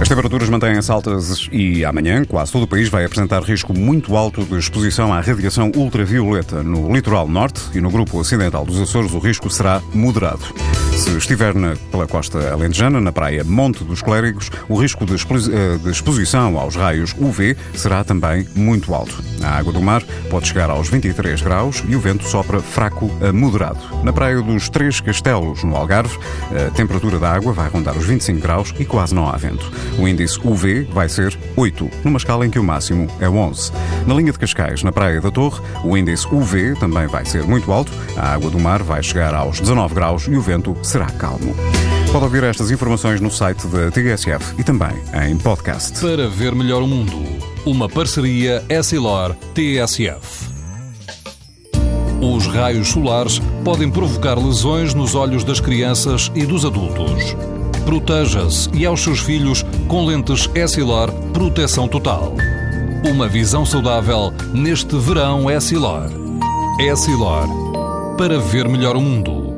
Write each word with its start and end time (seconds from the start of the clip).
As 0.00 0.08
temperaturas 0.08 0.48
mantêm-se 0.48 0.90
altas 0.90 1.46
e 1.52 1.84
amanhã 1.84 2.24
quase 2.24 2.50
todo 2.50 2.62
o 2.62 2.66
país 2.66 2.88
vai 2.88 3.04
apresentar 3.04 3.42
risco 3.42 3.78
muito 3.78 4.16
alto 4.16 4.44
de 4.44 4.58
exposição 4.58 5.12
à 5.12 5.20
radiação 5.20 5.70
ultravioleta. 5.76 6.62
No 6.62 6.90
litoral 6.90 7.28
norte 7.28 7.60
e 7.74 7.82
no 7.82 7.90
grupo 7.90 8.18
ocidental 8.18 8.64
dos 8.64 8.80
Açores, 8.80 9.12
o 9.12 9.18
risco 9.18 9.50
será 9.50 9.82
moderado. 9.92 10.42
Se 10.96 11.16
estiver 11.16 11.54
na, 11.54 11.76
pela 11.90 12.06
costa 12.06 12.52
alentejana, 12.52 13.00
na 13.00 13.12
praia 13.12 13.44
Monte 13.44 13.84
dos 13.84 14.02
Clérigos, 14.02 14.50
o 14.68 14.76
risco 14.76 15.04
de, 15.04 15.14
eh, 15.14 15.78
de 15.78 15.90
exposição 15.90 16.58
aos 16.58 16.76
raios 16.76 17.14
UV 17.18 17.56
será 17.74 18.02
também 18.02 18.46
muito 18.54 18.94
alto. 18.94 19.22
A 19.42 19.58
água 19.58 19.72
do 19.72 19.80
mar 19.80 20.02
pode 20.28 20.48
chegar 20.48 20.68
aos 20.70 20.88
23 20.88 21.40
graus 21.40 21.82
e 21.88 21.94
o 21.94 22.00
vento 22.00 22.24
sopra 22.24 22.60
fraco 22.60 23.10
a 23.26 23.32
moderado. 23.32 23.80
Na 24.02 24.12
praia 24.12 24.40
dos 24.42 24.68
Três 24.68 25.00
Castelos, 25.00 25.62
no 25.62 25.76
Algarve, 25.76 26.18
a 26.50 26.70
temperatura 26.70 27.18
da 27.18 27.30
água 27.30 27.52
vai 27.52 27.68
rondar 27.68 27.96
os 27.96 28.06
25 28.06 28.40
graus 28.40 28.74
e 28.78 28.84
quase 28.84 29.14
não 29.14 29.28
há 29.28 29.36
vento. 29.36 29.70
O 29.98 30.06
índice 30.06 30.38
UV 30.44 30.84
vai 30.92 31.08
ser 31.08 31.36
8, 31.56 31.90
numa 32.04 32.16
escala 32.16 32.46
em 32.46 32.50
que 32.50 32.58
o 32.58 32.64
máximo 32.64 33.06
é 33.20 33.28
11. 33.28 33.72
Na 34.06 34.14
linha 34.14 34.32
de 34.32 34.38
Cascais, 34.38 34.82
na 34.82 34.92
praia 34.92 35.20
da 35.20 35.30
Torre, 35.30 35.60
o 35.84 35.96
índice 35.96 36.26
UV 36.32 36.74
também 36.78 37.06
vai 37.06 37.24
ser 37.24 37.44
muito 37.44 37.70
alto. 37.72 37.92
A 38.16 38.32
água 38.34 38.50
do 38.50 38.58
mar 38.58 38.82
vai 38.82 39.02
chegar 39.02 39.34
aos 39.34 39.60
19 39.60 39.94
graus 39.94 40.26
e 40.28 40.36
o 40.36 40.40
vento 40.40 40.76
será 40.82 41.06
calmo. 41.06 41.54
Pode 42.12 42.24
ouvir 42.24 42.42
estas 42.44 42.70
informações 42.70 43.20
no 43.20 43.30
site 43.30 43.66
da 43.68 43.90
TSF 43.90 44.54
e 44.58 44.64
também 44.64 44.92
em 45.28 45.36
podcast. 45.36 46.00
Para 46.00 46.28
ver 46.28 46.54
melhor 46.54 46.82
o 46.82 46.86
mundo, 46.86 47.16
uma 47.64 47.88
parceria 47.88 48.64
Essilor-TSF. 48.68 50.50
Os 52.20 52.46
raios 52.46 52.88
solares 52.88 53.40
podem 53.64 53.90
provocar 53.90 54.38
lesões 54.38 54.92
nos 54.92 55.14
olhos 55.14 55.42
das 55.42 55.58
crianças 55.58 56.30
e 56.34 56.44
dos 56.44 56.66
adultos. 56.66 57.34
Proteja-se 57.84 58.70
e 58.74 58.86
aos 58.86 59.02
seus 59.02 59.20
filhos 59.20 59.64
com 59.88 60.06
lentes 60.06 60.48
Essilor 60.54 61.10
Proteção 61.32 61.88
Total. 61.88 62.34
Uma 63.10 63.26
visão 63.26 63.64
saudável 63.64 64.32
neste 64.52 64.96
verão 64.96 65.50
Essilor. 65.50 66.10
Essilor. 66.78 67.48
Para 68.16 68.38
ver 68.38 68.68
melhor 68.68 68.96
o 68.96 69.00
mundo. 69.00 69.49